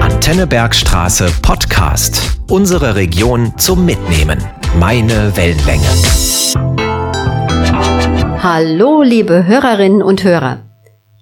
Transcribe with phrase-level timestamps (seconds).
[0.00, 2.38] Antenne Bergstraße Podcast.
[2.50, 4.38] Unsere Region zum Mitnehmen.
[4.78, 5.86] Meine Wellenlänge.
[8.42, 10.60] Hallo, liebe Hörerinnen und Hörer.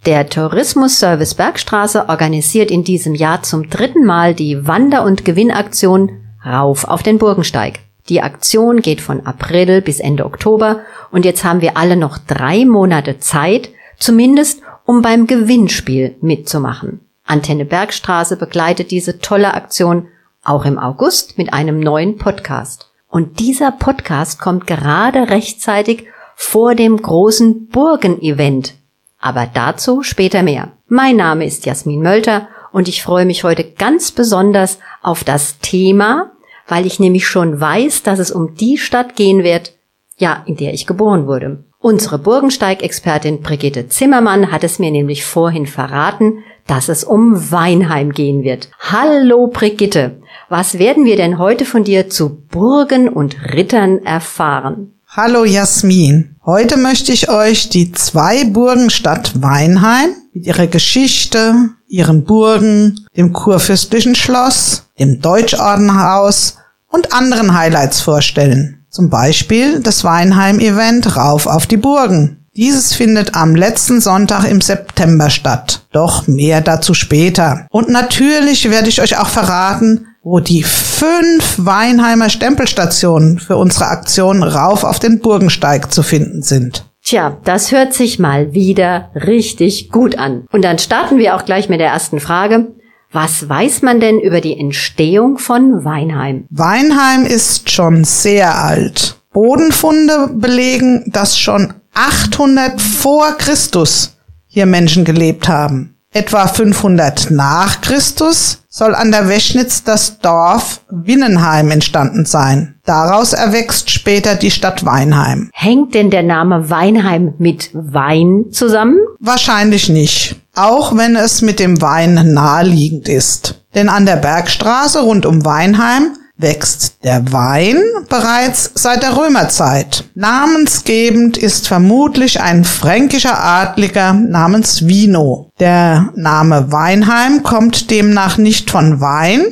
[0.04, 6.10] Der Tourismusservice Bergstraße organisiert in diesem Jahr zum dritten Mal die Wander- und Gewinnaktion
[6.44, 7.78] Rauf auf den Burgensteig.
[8.08, 10.80] Die Aktion geht von April bis Ende Oktober
[11.12, 13.68] und jetzt haben wir alle noch drei Monate Zeit,
[13.98, 17.00] zumindest um beim Gewinnspiel mitzumachen.
[17.32, 20.08] Antenne Bergstraße begleitet diese tolle Aktion
[20.44, 22.90] auch im August mit einem neuen Podcast.
[23.08, 26.04] Und dieser Podcast kommt gerade rechtzeitig
[26.36, 28.74] vor dem großen Burgen-Event.
[29.18, 30.72] Aber dazu später mehr.
[30.88, 36.32] Mein Name ist Jasmin Mölter und ich freue mich heute ganz besonders auf das Thema,
[36.68, 39.72] weil ich nämlich schon weiß, dass es um die Stadt gehen wird,
[40.18, 41.64] ja, in der ich geboren wurde.
[41.78, 48.42] Unsere Burgensteig-Expertin Brigitte Zimmermann hat es mir nämlich vorhin verraten, dass es um Weinheim gehen
[48.42, 48.70] wird.
[48.78, 54.94] Hallo Brigitte, was werden wir denn heute von dir zu Burgen und Rittern erfahren?
[55.08, 56.36] Hallo Jasmin.
[56.46, 61.54] Heute möchte ich euch die zwei Burgenstadt Weinheim mit ihrer Geschichte,
[61.86, 66.56] ihren Burgen, dem kurfürstlichen Schloss, dem Deutschordenhaus
[66.88, 68.84] und anderen Highlights vorstellen.
[68.88, 72.41] Zum Beispiel das Weinheim-Event Rauf auf die Burgen.
[72.54, 75.86] Dieses findet am letzten Sonntag im September statt.
[75.90, 77.66] Doch mehr dazu später.
[77.70, 84.42] Und natürlich werde ich euch auch verraten, wo die fünf Weinheimer Stempelstationen für unsere Aktion
[84.42, 86.84] Rauf auf den Burgensteig zu finden sind.
[87.02, 90.44] Tja, das hört sich mal wieder richtig gut an.
[90.52, 92.68] Und dann starten wir auch gleich mit der ersten Frage.
[93.10, 96.44] Was weiß man denn über die Entstehung von Weinheim?
[96.50, 99.16] Weinheim ist schon sehr alt.
[99.32, 105.96] Bodenfunde belegen, dass schon 800 vor Christus hier Menschen gelebt haben.
[106.14, 112.74] Etwa 500 nach Christus soll an der Weschnitz das Dorf Winnenheim entstanden sein.
[112.84, 115.50] Daraus erwächst später die Stadt Weinheim.
[115.54, 118.98] Hängt denn der Name Weinheim mit Wein zusammen?
[119.20, 120.36] Wahrscheinlich nicht.
[120.54, 123.62] Auch wenn es mit dem Wein naheliegend ist.
[123.74, 130.04] Denn an der Bergstraße rund um Weinheim wächst der Wein bereits seit der Römerzeit.
[130.14, 135.50] Namensgebend ist vermutlich ein fränkischer Adliger namens Vino.
[135.58, 139.44] Der Name Weinheim kommt demnach nicht von Wein,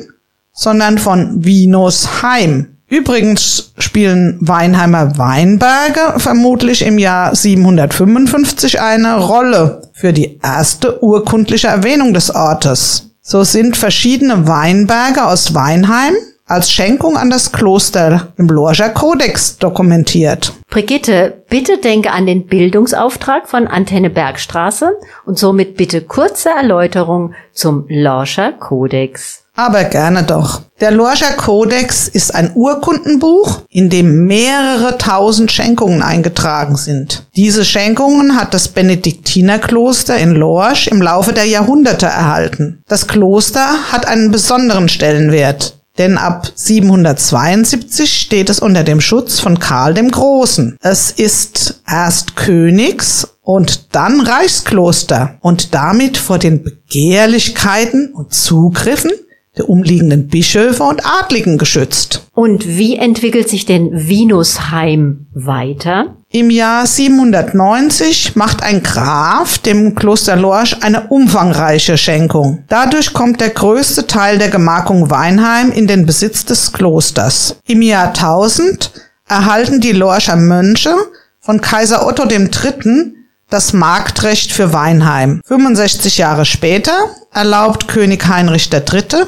[0.53, 2.67] sondern von Vinos Heim.
[2.87, 12.13] Übrigens spielen Weinheimer Weinberge vermutlich im Jahr 755 eine Rolle für die erste urkundliche Erwähnung
[12.13, 13.11] des Ortes.
[13.21, 16.15] So sind verschiedene Weinberge aus Weinheim
[16.51, 20.51] als Schenkung an das Kloster im Lorscher Kodex dokumentiert.
[20.69, 27.85] Brigitte, bitte denke an den Bildungsauftrag von Antenne Bergstraße und somit bitte kurze Erläuterung zum
[27.87, 29.45] Lorscher Kodex.
[29.55, 30.61] Aber gerne doch.
[30.79, 37.27] Der Lorscher Kodex ist ein Urkundenbuch, in dem mehrere tausend Schenkungen eingetragen sind.
[37.35, 42.83] Diese Schenkungen hat das Benediktinerkloster in Lorsch im Laufe der Jahrhunderte erhalten.
[42.87, 49.59] Das Kloster hat einen besonderen Stellenwert denn ab 772 steht es unter dem Schutz von
[49.59, 50.75] Karl dem Großen.
[50.81, 59.11] Es ist erst Königs und dann Reichskloster und damit vor den Begehrlichkeiten und Zugriffen
[59.61, 62.27] der umliegenden Bischöfe und Adligen geschützt.
[62.33, 66.15] Und wie entwickelt sich denn Vinusheim weiter?
[66.31, 72.63] Im Jahr 790 macht ein Graf dem Kloster Lorsch eine umfangreiche Schenkung.
[72.69, 77.57] Dadurch kommt der größte Teil der Gemarkung Weinheim in den Besitz des Klosters.
[77.67, 78.91] Im Jahr 1000
[79.27, 80.95] erhalten die Lorscher Mönche
[81.39, 83.13] von Kaiser Otto III.
[83.49, 85.41] das Marktrecht für Weinheim.
[85.45, 86.93] 65 Jahre später
[87.33, 89.27] erlaubt König Heinrich III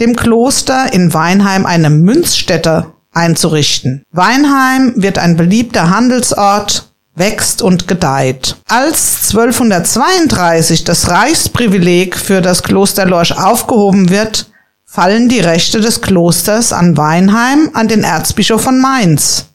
[0.00, 4.04] dem Kloster in Weinheim eine Münzstätte einzurichten.
[4.10, 8.56] Weinheim wird ein beliebter Handelsort, wächst und gedeiht.
[8.68, 14.50] Als 1232 das Reichsprivileg für das Kloster Lorsch aufgehoben wird,
[14.84, 19.46] fallen die Rechte des Klosters an Weinheim an den Erzbischof von Mainz.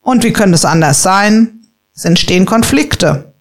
[0.00, 1.60] Und wie könnte es anders sein?
[1.94, 3.34] Es entstehen Konflikte.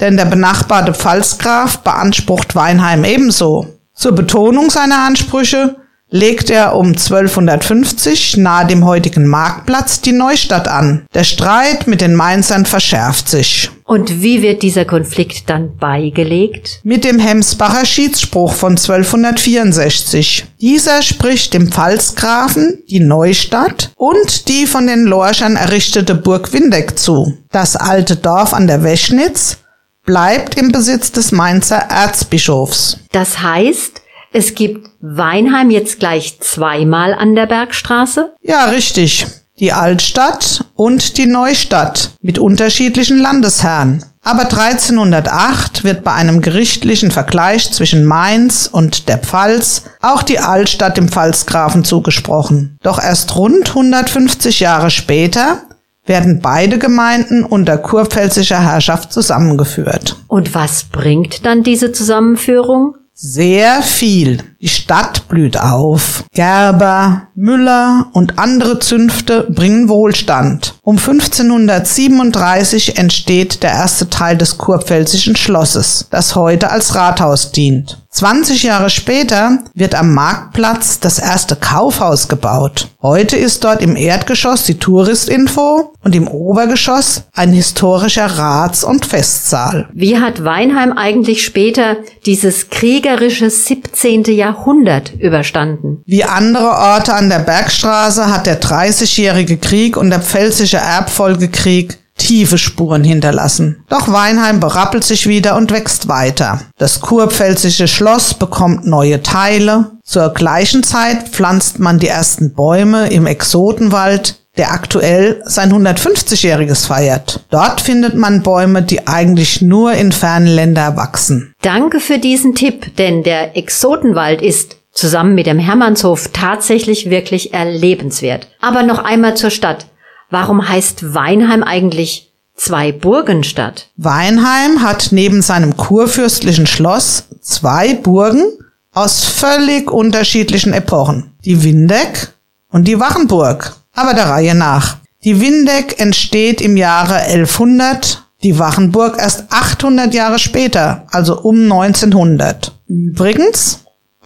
[0.00, 3.77] Denn der benachbarte Pfalzgraf beansprucht Weinheim ebenso.
[3.98, 5.74] Zur Betonung seiner Ansprüche
[6.08, 11.04] legt er um 1250 nahe dem heutigen Marktplatz die Neustadt an.
[11.14, 13.70] Der Streit mit den Mainzern verschärft sich.
[13.82, 16.78] Und wie wird dieser Konflikt dann beigelegt?
[16.84, 20.46] Mit dem Hemsbacher Schiedsspruch von 1264.
[20.60, 27.36] Dieser spricht dem Pfalzgrafen die Neustadt und die von den Lorschern errichtete Burg Windeck zu.
[27.50, 29.58] Das alte Dorf an der Weschnitz
[30.08, 32.96] bleibt im Besitz des Mainzer Erzbischofs.
[33.12, 34.00] Das heißt,
[34.32, 38.32] es gibt Weinheim jetzt gleich zweimal an der Bergstraße?
[38.40, 39.26] Ja, richtig.
[39.60, 44.02] Die Altstadt und die Neustadt mit unterschiedlichen Landesherren.
[44.22, 50.96] Aber 1308 wird bei einem gerichtlichen Vergleich zwischen Mainz und der Pfalz auch die Altstadt
[50.96, 52.78] dem Pfalzgrafen zugesprochen.
[52.82, 55.64] Doch erst rund 150 Jahre später
[56.08, 60.16] werden beide Gemeinden unter kurpfälzischer Herrschaft zusammengeführt.
[60.26, 62.96] Und was bringt dann diese Zusammenführung?
[63.20, 64.44] Sehr viel.
[64.60, 66.22] Die Stadt blüht auf.
[66.34, 70.74] Gerber, Müller und andere Zünfte bringen Wohlstand.
[70.82, 78.06] Um 1537 entsteht der erste Teil des kurpfälzischen Schlosses, das heute als Rathaus dient.
[78.18, 82.88] 20 Jahre später wird am Marktplatz das erste Kaufhaus gebaut.
[83.00, 89.88] Heute ist dort im Erdgeschoss die Touristinfo und im Obergeschoss ein historischer Rats- und Festsaal.
[89.92, 94.24] Wie hat Weinheim eigentlich später dieses kriegerische 17.
[94.24, 96.02] Jahrhundert überstanden?
[96.04, 102.58] Wie andere Orte an der Bergstraße hat der Dreißigjährige Krieg und der Pfälzische Erbfolgekrieg tiefe
[102.58, 103.84] Spuren hinterlassen.
[103.88, 106.60] Doch Weinheim berappelt sich wieder und wächst weiter.
[106.76, 109.92] Das kurpfälzische Schloss bekommt neue Teile.
[110.04, 117.44] Zur gleichen Zeit pflanzt man die ersten Bäume im Exotenwald, der aktuell sein 150-jähriges feiert.
[117.50, 121.54] Dort findet man Bäume, die eigentlich nur in fernen Ländern wachsen.
[121.62, 128.48] Danke für diesen Tipp, denn der Exotenwald ist zusammen mit dem Hermannshof tatsächlich wirklich erlebenswert.
[128.60, 129.86] Aber noch einmal zur Stadt.
[130.30, 133.88] Warum heißt Weinheim eigentlich zwei Burgenstadt?
[133.96, 138.44] Weinheim hat neben seinem kurfürstlichen Schloss zwei Burgen
[138.92, 141.32] aus völlig unterschiedlichen Epochen.
[141.44, 142.34] Die Windeck
[142.70, 143.76] und die Wachenburg.
[143.94, 144.98] Aber der Reihe nach.
[145.24, 152.72] Die Windeck entsteht im Jahre 1100, die Wachenburg erst 800 Jahre später, also um 1900.
[152.86, 153.80] Übrigens,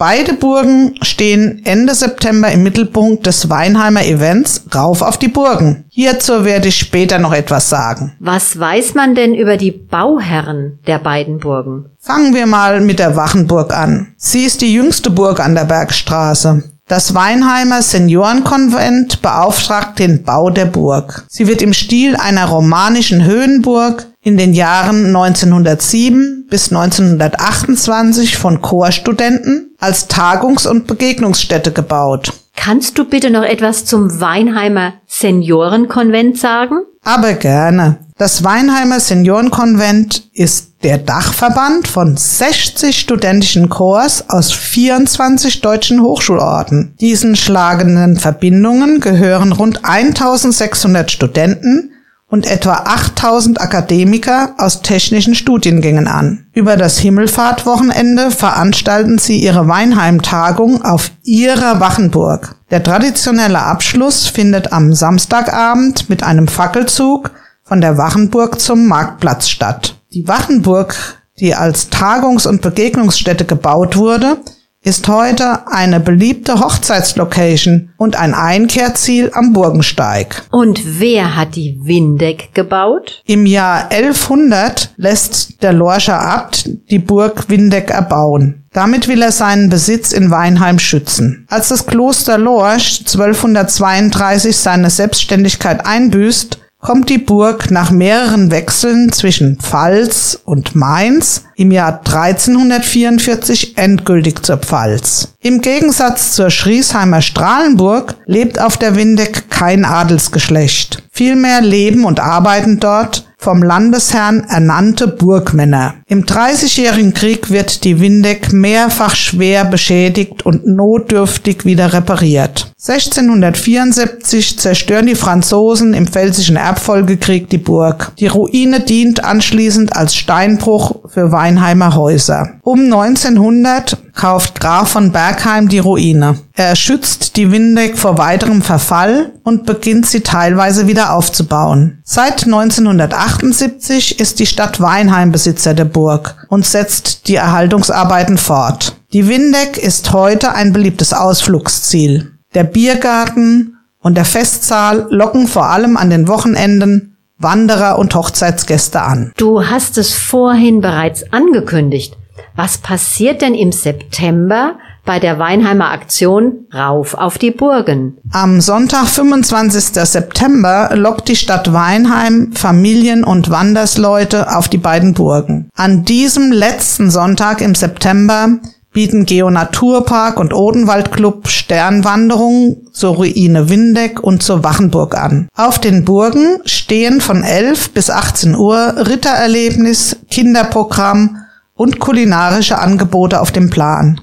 [0.05, 5.85] Beide Burgen stehen Ende September im Mittelpunkt des Weinheimer Events Rauf auf die Burgen.
[5.87, 8.11] Hierzu werde ich später noch etwas sagen.
[8.19, 11.85] Was weiß man denn über die Bauherren der beiden Burgen?
[12.01, 14.13] Fangen wir mal mit der Wachenburg an.
[14.17, 16.63] Sie ist die jüngste Burg an der Bergstraße.
[16.89, 21.23] Das Weinheimer Seniorenkonvent beauftragt den Bau der Burg.
[21.29, 29.75] Sie wird im Stil einer romanischen Höhenburg in den Jahren 1907 bis 1928 von Chorstudenten
[29.79, 32.31] als Tagungs- und Begegnungsstätte gebaut.
[32.55, 36.77] Kannst du bitte noch etwas zum Weinheimer Seniorenkonvent sagen?
[37.03, 37.97] Aber gerne.
[38.17, 46.95] Das Weinheimer Seniorenkonvent ist der Dachverband von 60 studentischen Chors aus 24 deutschen Hochschulorten.
[47.01, 51.92] Diesen schlagenden Verbindungen gehören rund 1600 Studenten
[52.33, 56.47] und etwa 8000 Akademiker aus technischen Studiengängen an.
[56.53, 62.55] Über das Himmelfahrtwochenende veranstalten sie ihre Weinheim-Tagung auf ihrer Wachenburg.
[62.71, 67.29] Der traditionelle Abschluss findet am Samstagabend mit einem Fackelzug
[67.61, 69.93] von der Wachenburg zum Marktplatz statt.
[70.15, 70.95] Die Wachenburg,
[71.39, 74.37] die als Tagungs- und Begegnungsstätte gebaut wurde,
[74.83, 80.43] ist heute eine beliebte Hochzeitslocation und ein Einkehrziel am Burgensteig.
[80.51, 83.21] Und wer hat die Windeck gebaut?
[83.25, 88.63] Im Jahr 1100 lässt der Lorscher Abt die Burg Windeck erbauen.
[88.73, 91.45] Damit will er seinen Besitz in Weinheim schützen.
[91.49, 99.57] Als das Kloster Lorsch 1232 seine Selbstständigkeit einbüßt, kommt die Burg nach mehreren Wechseln zwischen
[99.57, 105.29] Pfalz und Mainz im Jahr 1344 endgültig zur Pfalz.
[105.41, 111.03] Im Gegensatz zur Schriesheimer Strahlenburg lebt auf der Windeck kein Adelsgeschlecht.
[111.09, 115.95] Vielmehr leben und arbeiten dort vom Landesherrn ernannte Burgmänner.
[116.07, 122.72] Im Dreißigjährigen Krieg wird die Windeck mehrfach schwer beschädigt und notdürftig wieder repariert.
[122.85, 128.11] 1674 zerstören die Franzosen im Pfälzischen Erbfolgekrieg die Burg.
[128.19, 132.59] Die Ruine dient anschließend als Steinbruch für Weinheimer Häuser.
[132.61, 136.39] Um 1900 kauft Graf von Bergheim die Ruine.
[136.51, 142.01] Er schützt die Windeck vor weiterem Verfall und beginnt sie teilweise wieder aufzubauen.
[142.03, 148.97] Seit 1978 ist die Stadt Weinheim Besitzer der Burg und setzt die Erhaltungsarbeiten fort.
[149.13, 152.32] Die Windeck ist heute ein beliebtes Ausflugsziel.
[152.53, 159.33] Der Biergarten und der Festsaal locken vor allem an den Wochenenden Wanderer und Hochzeitsgäste an.
[159.37, 162.15] Du hast es vorhin bereits angekündigt.
[162.55, 168.17] Was passiert denn im September, bei der Weinheimer Aktion Rauf auf die Burgen.
[168.31, 170.01] Am Sonntag, 25.
[170.05, 175.69] September, lockt die Stadt Weinheim Familien und Wandersleute auf die beiden Burgen.
[175.75, 178.59] An diesem letzten Sonntag im September
[178.93, 185.49] bieten Geonaturpark und Odenwaldclub Sternwanderungen zur Ruine Windeck und zur Wachenburg an.
[185.55, 191.37] Auf den Burgen stehen von 11 bis 18 Uhr Rittererlebnis, Kinderprogramm
[191.73, 194.21] und kulinarische Angebote auf dem Plan.